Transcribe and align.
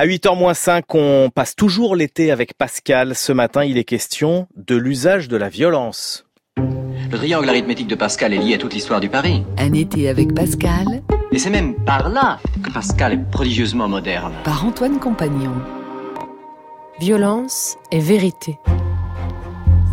À 0.00 0.06
8h-5, 0.06 0.82
on 0.94 1.28
passe 1.28 1.54
toujours 1.54 1.94
l'été 1.94 2.30
avec 2.30 2.54
Pascal. 2.54 3.14
Ce 3.14 3.32
matin, 3.32 3.64
il 3.64 3.76
est 3.76 3.84
question 3.84 4.48
de 4.56 4.74
l'usage 4.74 5.28
de 5.28 5.36
la 5.36 5.50
violence. 5.50 6.24
Le 6.56 7.18
triangle 7.18 7.50
arithmétique 7.50 7.86
de 7.86 7.96
Pascal 7.96 8.32
est 8.32 8.38
lié 8.38 8.54
à 8.54 8.56
toute 8.56 8.72
l'histoire 8.72 9.00
du 9.00 9.10
Paris. 9.10 9.44
Un 9.58 9.74
été 9.74 10.08
avec 10.08 10.34
Pascal. 10.34 11.02
Et 11.32 11.38
c'est 11.38 11.50
même 11.50 11.74
par 11.74 12.08
là 12.08 12.38
que 12.64 12.72
Pascal 12.72 13.12
est 13.12 13.30
prodigieusement 13.30 13.88
moderne. 13.88 14.32
Par 14.42 14.64
Antoine 14.64 14.98
Compagnon. 14.98 15.52
Violence 16.98 17.76
et 17.92 18.00
vérité. 18.00 18.58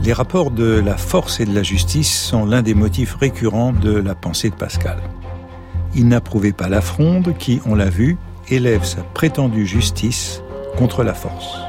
Les 0.05 0.13
rapports 0.13 0.51
de 0.51 0.79
la 0.79 0.95
force 0.95 1.41
et 1.41 1.45
de 1.45 1.53
la 1.53 1.63
justice 1.63 2.17
sont 2.17 2.45
l'un 2.45 2.61
des 2.61 2.75
motifs 2.75 3.15
récurrents 3.15 3.73
de 3.73 3.91
la 3.91 4.15
pensée 4.15 4.51
de 4.51 4.55
Pascal. 4.55 4.99
Il 5.95 6.07
n'approuvait 6.07 6.53
pas 6.53 6.69
la 6.69 6.79
fronde 6.79 7.35
qui, 7.37 7.59
on 7.65 7.75
l'a 7.75 7.89
vu, 7.89 8.15
élève 8.49 8.83
sa 8.83 9.01
prétendue 9.01 9.65
justice 9.65 10.41
contre 10.77 11.03
la 11.03 11.13
force. 11.13 11.59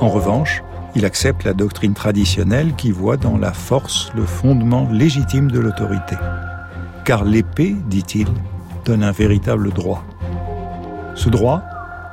En 0.00 0.08
revanche, 0.08 0.62
il 0.96 1.04
accepte 1.04 1.44
la 1.44 1.54
doctrine 1.54 1.94
traditionnelle 1.94 2.74
qui 2.74 2.90
voit 2.90 3.16
dans 3.16 3.36
la 3.36 3.52
force 3.52 4.10
le 4.14 4.24
fondement 4.24 4.88
légitime 4.90 5.50
de 5.50 5.58
l'autorité. 5.58 6.16
Car 7.04 7.24
l'épée, 7.24 7.76
dit-il, 7.86 8.28
donne 8.84 9.02
un 9.02 9.12
véritable 9.12 9.70
droit. 9.70 10.04
Ce 11.14 11.28
droit, 11.28 11.62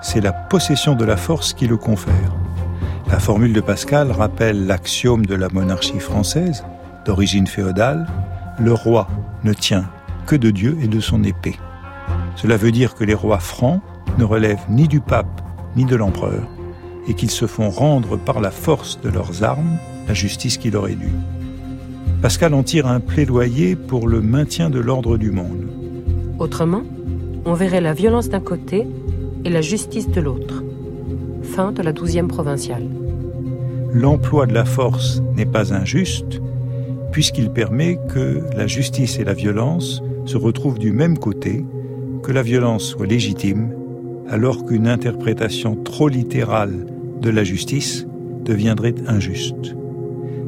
c'est 0.01 0.21
la 0.21 0.33
possession 0.33 0.95
de 0.95 1.05
la 1.05 1.17
force 1.17 1.53
qui 1.53 1.67
le 1.67 1.77
confère. 1.77 2.31
La 3.09 3.19
formule 3.19 3.53
de 3.53 3.61
Pascal 3.61 4.11
rappelle 4.11 4.65
l'axiome 4.65 5.25
de 5.25 5.35
la 5.35 5.49
monarchie 5.49 5.99
française, 5.99 6.63
d'origine 7.05 7.47
féodale, 7.47 8.07
le 8.59 8.73
roi 8.73 9.07
ne 9.43 9.53
tient 9.53 9.85
que 10.27 10.35
de 10.35 10.49
Dieu 10.49 10.77
et 10.81 10.87
de 10.87 10.99
son 10.99 11.23
épée. 11.23 11.57
Cela 12.35 12.57
veut 12.57 12.71
dire 12.71 12.95
que 12.95 13.03
les 13.03 13.13
rois 13.13 13.39
francs 13.39 13.81
ne 14.17 14.23
relèvent 14.23 14.65
ni 14.69 14.87
du 14.87 14.99
pape 14.99 15.41
ni 15.75 15.85
de 15.85 15.95
l'empereur, 15.95 16.47
et 17.07 17.13
qu'ils 17.13 17.31
se 17.31 17.47
font 17.47 17.69
rendre 17.69 18.17
par 18.17 18.41
la 18.41 18.51
force 18.51 18.99
de 19.01 19.09
leurs 19.09 19.43
armes 19.43 19.77
la 20.07 20.13
justice 20.13 20.57
qui 20.57 20.69
leur 20.69 20.87
est 20.87 20.95
due. 20.95 21.15
Pascal 22.21 22.53
en 22.53 22.63
tire 22.63 22.87
un 22.87 22.99
plaidoyer 22.99 23.75
pour 23.75 24.07
le 24.07 24.21
maintien 24.21 24.69
de 24.69 24.79
l'ordre 24.79 25.17
du 25.17 25.31
monde. 25.31 25.67
Autrement, 26.39 26.83
on 27.45 27.53
verrait 27.53 27.81
la 27.81 27.93
violence 27.93 28.29
d'un 28.29 28.39
côté 28.39 28.87
et 29.43 29.49
la 29.49 29.61
justice 29.61 30.09
de 30.09 30.21
l'autre. 30.21 30.63
Fin 31.43 31.71
de 31.71 31.81
la 31.81 31.93
douzième 31.93 32.27
provinciale. 32.27 32.87
L'emploi 33.93 34.45
de 34.45 34.53
la 34.53 34.65
force 34.65 35.21
n'est 35.35 35.45
pas 35.45 35.73
injuste, 35.73 36.41
puisqu'il 37.11 37.49
permet 37.49 37.99
que 38.09 38.43
la 38.55 38.67
justice 38.67 39.19
et 39.19 39.23
la 39.23 39.33
violence 39.33 40.01
se 40.25 40.37
retrouvent 40.37 40.79
du 40.79 40.91
même 40.91 41.17
côté, 41.17 41.65
que 42.21 42.31
la 42.31 42.43
violence 42.43 42.83
soit 42.83 43.07
légitime, 43.07 43.73
alors 44.29 44.65
qu'une 44.65 44.87
interprétation 44.87 45.75
trop 45.75 46.07
littérale 46.07 46.85
de 47.21 47.29
la 47.29 47.43
justice 47.43 48.07
deviendrait 48.45 48.95
injuste. 49.07 49.75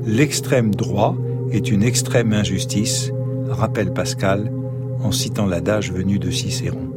L'extrême 0.05 0.73
droit 0.73 1.17
est 1.51 1.69
une 1.69 1.83
extrême 1.83 2.33
injustice, 2.33 3.11
rappelle 3.47 3.93
Pascal 3.93 4.51
en 5.01 5.11
citant 5.11 5.45
l'adage 5.45 5.91
venu 5.91 6.19
de 6.19 6.31
Cicéron. 6.31 6.89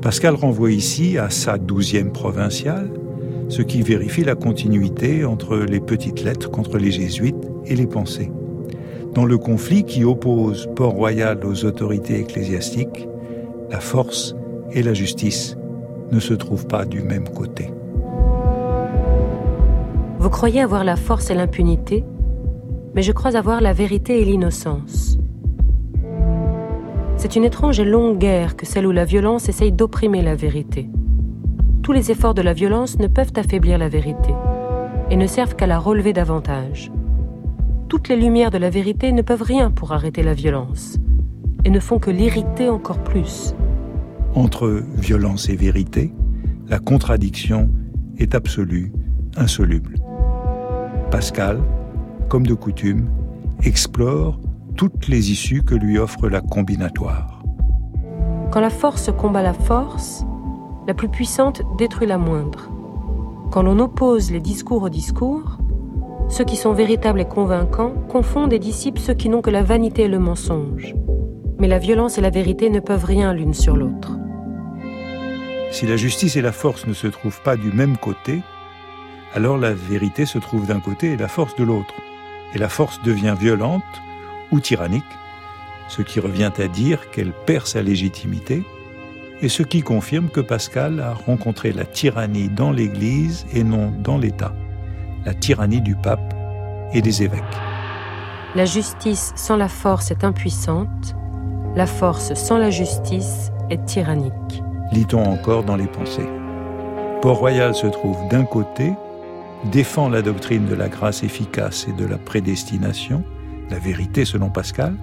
Pascal 0.00 0.34
renvoie 0.34 0.72
ici 0.72 1.18
à 1.18 1.30
sa 1.30 1.58
douzième 1.58 2.12
provinciale, 2.12 2.90
ce 3.48 3.62
qui 3.62 3.82
vérifie 3.82 4.24
la 4.24 4.34
continuité 4.34 5.24
entre 5.24 5.56
les 5.56 5.80
petites 5.80 6.22
lettres 6.22 6.50
contre 6.50 6.78
les 6.78 6.90
jésuites 6.90 7.50
et 7.66 7.76
les 7.76 7.86
pensées. 7.86 8.30
Dans 9.14 9.24
le 9.24 9.36
conflit 9.36 9.84
qui 9.84 10.04
oppose 10.04 10.68
Port-Royal 10.74 11.44
aux 11.44 11.64
autorités 11.64 12.18
ecclésiastiques, 12.18 13.06
la 13.72 13.80
force 13.80 14.36
et 14.72 14.82
la 14.82 14.92
justice 14.92 15.56
ne 16.10 16.20
se 16.20 16.34
trouvent 16.34 16.66
pas 16.66 16.84
du 16.84 17.02
même 17.02 17.26
côté. 17.26 17.72
Vous 20.18 20.28
croyez 20.28 20.60
avoir 20.60 20.84
la 20.84 20.96
force 20.96 21.30
et 21.30 21.34
l'impunité, 21.34 22.04
mais 22.94 23.00
je 23.00 23.12
crois 23.12 23.34
avoir 23.34 23.62
la 23.62 23.72
vérité 23.72 24.20
et 24.20 24.26
l'innocence. 24.26 25.16
C'est 27.16 27.34
une 27.34 27.44
étrange 27.44 27.80
et 27.80 27.84
longue 27.84 28.18
guerre 28.18 28.56
que 28.56 28.66
celle 28.66 28.86
où 28.86 28.92
la 28.92 29.06
violence 29.06 29.48
essaye 29.48 29.72
d'opprimer 29.72 30.20
la 30.20 30.34
vérité. 30.34 30.90
Tous 31.82 31.92
les 31.92 32.10
efforts 32.10 32.34
de 32.34 32.42
la 32.42 32.52
violence 32.52 32.98
ne 32.98 33.06
peuvent 33.06 33.32
affaiblir 33.36 33.78
la 33.78 33.88
vérité 33.88 34.34
et 35.08 35.16
ne 35.16 35.26
servent 35.26 35.56
qu'à 35.56 35.66
la 35.66 35.78
relever 35.78 36.12
davantage. 36.12 36.92
Toutes 37.88 38.08
les 38.08 38.16
lumières 38.16 38.50
de 38.50 38.58
la 38.58 38.68
vérité 38.68 39.12
ne 39.12 39.22
peuvent 39.22 39.42
rien 39.42 39.70
pour 39.70 39.92
arrêter 39.92 40.22
la 40.22 40.34
violence 40.34 40.98
et 41.64 41.70
ne 41.70 41.80
font 41.80 41.98
que 41.98 42.10
l'irriter 42.10 42.68
encore 42.68 43.02
plus. 43.02 43.54
Entre 44.34 44.82
violence 44.94 45.50
et 45.50 45.56
vérité, 45.56 46.10
la 46.66 46.78
contradiction 46.78 47.68
est 48.16 48.34
absolue, 48.34 48.90
insoluble. 49.36 49.96
Pascal, 51.10 51.60
comme 52.30 52.46
de 52.46 52.54
coutume, 52.54 53.10
explore 53.62 54.40
toutes 54.74 55.08
les 55.08 55.30
issues 55.30 55.62
que 55.62 55.74
lui 55.74 55.98
offre 55.98 56.30
la 56.30 56.40
combinatoire. 56.40 57.42
Quand 58.50 58.60
la 58.60 58.70
force 58.70 59.10
combat 59.18 59.42
la 59.42 59.52
force, 59.52 60.24
la 60.86 60.94
plus 60.94 61.08
puissante 61.08 61.60
détruit 61.76 62.06
la 62.06 62.16
moindre. 62.16 62.70
Quand 63.50 63.62
l'on 63.62 63.78
oppose 63.80 64.30
les 64.30 64.40
discours 64.40 64.82
aux 64.82 64.88
discours, 64.88 65.58
ceux 66.30 66.44
qui 66.44 66.56
sont 66.56 66.72
véritables 66.72 67.20
et 67.20 67.26
convaincants 67.26 67.92
confondent 68.08 68.54
et 68.54 68.58
dissipent 68.58 68.98
ceux 68.98 69.12
qui 69.12 69.28
n'ont 69.28 69.42
que 69.42 69.50
la 69.50 69.62
vanité 69.62 70.04
et 70.04 70.08
le 70.08 70.18
mensonge. 70.18 70.94
Mais 71.60 71.68
la 71.68 71.78
violence 71.78 72.16
et 72.16 72.22
la 72.22 72.30
vérité 72.30 72.70
ne 72.70 72.80
peuvent 72.80 73.04
rien 73.04 73.34
l'une 73.34 73.52
sur 73.52 73.76
l'autre. 73.76 74.18
Si 75.72 75.86
la 75.86 75.96
justice 75.96 76.36
et 76.36 76.42
la 76.42 76.52
force 76.52 76.86
ne 76.86 76.92
se 76.92 77.06
trouvent 77.06 77.40
pas 77.40 77.56
du 77.56 77.72
même 77.72 77.96
côté, 77.96 78.42
alors 79.34 79.56
la 79.56 79.72
vérité 79.72 80.26
se 80.26 80.36
trouve 80.36 80.66
d'un 80.66 80.80
côté 80.80 81.12
et 81.12 81.16
la 81.16 81.28
force 81.28 81.56
de 81.56 81.64
l'autre. 81.64 81.94
Et 82.54 82.58
la 82.58 82.68
force 82.68 83.00
devient 83.00 83.34
violente 83.40 83.82
ou 84.50 84.60
tyrannique, 84.60 85.02
ce 85.88 86.02
qui 86.02 86.20
revient 86.20 86.52
à 86.58 86.68
dire 86.68 87.10
qu'elle 87.10 87.32
perd 87.32 87.66
sa 87.66 87.80
légitimité, 87.80 88.62
et 89.40 89.48
ce 89.48 89.62
qui 89.62 89.80
confirme 89.80 90.28
que 90.28 90.42
Pascal 90.42 91.00
a 91.00 91.14
rencontré 91.14 91.72
la 91.72 91.86
tyrannie 91.86 92.50
dans 92.50 92.70
l'Église 92.70 93.46
et 93.54 93.64
non 93.64 93.94
dans 93.98 94.18
l'État, 94.18 94.54
la 95.24 95.32
tyrannie 95.32 95.80
du 95.80 95.96
pape 95.96 96.34
et 96.92 97.00
des 97.00 97.22
évêques. 97.22 97.42
La 98.54 98.66
justice 98.66 99.32
sans 99.36 99.56
la 99.56 99.68
force 99.68 100.10
est 100.10 100.22
impuissante, 100.22 101.16
la 101.74 101.86
force 101.86 102.34
sans 102.34 102.58
la 102.58 102.68
justice 102.68 103.50
est 103.70 103.82
tyrannique. 103.86 104.62
Lit-on 104.92 105.24
encore 105.24 105.64
dans 105.64 105.76
les 105.76 105.86
pensées. 105.86 106.28
Port-Royal 107.22 107.74
se 107.74 107.86
trouve 107.86 108.16
d'un 108.28 108.44
côté, 108.44 108.92
défend 109.70 110.10
la 110.10 110.20
doctrine 110.20 110.66
de 110.66 110.74
la 110.74 110.88
grâce 110.88 111.22
efficace 111.22 111.86
et 111.88 111.92
de 111.92 112.04
la 112.04 112.18
prédestination, 112.18 113.24
la 113.70 113.78
vérité 113.78 114.26
selon 114.26 114.50
Pascal, 114.50 114.94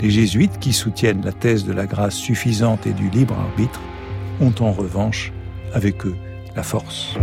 les 0.00 0.10
jésuites 0.10 0.58
qui 0.60 0.72
soutiennent 0.72 1.24
la 1.24 1.32
thèse 1.32 1.64
de 1.64 1.72
la 1.72 1.86
grâce 1.86 2.14
suffisante 2.14 2.86
et 2.86 2.92
du 2.92 3.10
libre 3.10 3.34
arbitre 3.34 3.80
ont 4.40 4.54
en 4.60 4.70
revanche 4.70 5.32
avec 5.74 6.06
eux 6.06 6.16
la 6.54 6.62
force. 6.62 7.16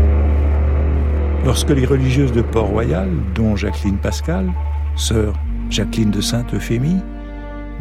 Lorsque 1.46 1.70
les 1.70 1.86
religieuses 1.86 2.34
de 2.34 2.42
Port-Royal, 2.42 3.10
dont 3.34 3.56
Jacqueline 3.56 3.98
Pascal, 3.98 4.52
sœur 4.96 5.34
Jacqueline 5.70 6.12
de 6.12 6.22
Sainte-Euphémie, 6.22 7.02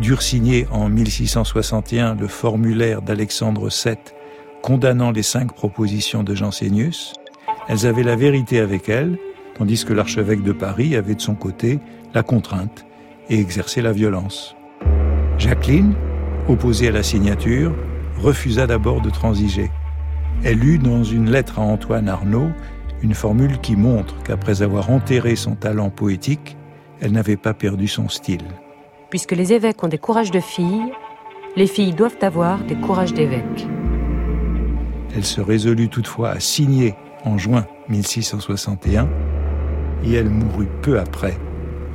durent 0.01 0.23
signer 0.23 0.67
en 0.71 0.89
1661 0.89 2.15
le 2.17 2.29
formulaire 2.29 3.03
d'Alexandre 3.03 3.69
VII 3.69 3.97
condamnant 4.63 5.13
les 5.13 5.23
cinq 5.23 5.53
propositions 5.53 6.25
de 6.25 6.35
Jansénius, 6.35 7.15
elles 7.69 7.87
avaient 7.87 8.03
la 8.03 8.17
vérité 8.17 8.59
avec 8.59 8.89
elles, 8.89 9.17
tandis 9.57 9.85
que 9.85 9.93
l'archevêque 9.93 10.43
de 10.43 10.53
Paris 10.53 10.97
avait 10.97 11.15
de 11.15 11.21
son 11.21 11.35
côté 11.35 11.79
la 12.15 12.23
contrainte 12.23 12.85
et 13.29 13.39
exerçait 13.39 13.83
la 13.83 13.93
violence. 13.93 14.57
Jacqueline, 15.39 15.95
opposée 16.49 16.89
à 16.89 16.93
la 16.93 17.03
signature, 17.03 17.75
refusa 18.19 18.67
d'abord 18.67 19.01
de 19.01 19.11
transiger. 19.11 19.71
Elle 20.43 20.59
lut 20.59 20.79
dans 20.79 21.05
une 21.05 21.31
lettre 21.31 21.59
à 21.59 21.63
Antoine 21.63 22.09
Arnaud 22.09 22.51
une 23.03 23.15
formule 23.15 23.61
qui 23.61 23.77
montre 23.77 24.23
qu'après 24.25 24.63
avoir 24.63 24.91
enterré 24.91 25.37
son 25.37 25.55
talent 25.55 25.91
poétique, 25.91 26.57
elle 27.01 27.13
n'avait 27.13 27.37
pas 27.37 27.55
perdu 27.55 27.89
son 27.89 28.09
style. 28.09 28.45
Puisque 29.11 29.33
les 29.33 29.53
évêques 29.53 29.83
ont 29.85 29.89
des 29.89 29.99
courages 29.99 30.31
de 30.31 30.41
filles, 30.41 30.93
les 31.55 31.67
filles 31.67 31.95
doivent 31.95 32.19
avoir 32.23 32.65
des 32.65 32.75
courages 32.75 33.15
d'évêques. 33.15 33.67
Elle 35.15 35.25
se 35.25 35.41
résolut 35.41 35.89
toutefois 35.89 36.31
à 36.31 36.41
signer 36.41 36.95
en 37.25 37.39
juin 37.39 37.67
1661 37.89 39.09
et 40.05 40.13
elle 40.13 40.29
mourut 40.29 40.69
peu 40.83 40.99
après, 40.99 41.39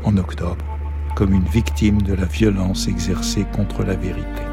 en 0.04 0.18
octobre, 0.18 0.66
comme 1.16 1.34
une 1.34 1.46
victime 1.46 2.02
de 2.02 2.14
la 2.14 2.26
violence 2.26 2.88
exercée 2.88 3.46
contre 3.54 3.84
la 3.84 3.96
vérité. 3.96 4.44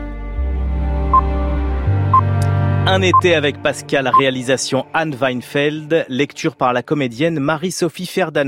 Un 2.91 3.03
été 3.03 3.35
avec 3.35 3.63
Pascal, 3.63 4.11
réalisation 4.19 4.87
Anne 4.95 5.15
Weinfeld, 5.15 6.07
lecture 6.09 6.57
par 6.57 6.73
la 6.73 6.83
comédienne 6.83 7.39
Marie-Sophie 7.39 8.07
Ferdan. 8.07 8.47